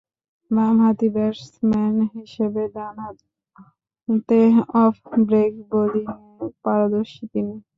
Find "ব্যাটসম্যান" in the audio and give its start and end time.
1.15-1.95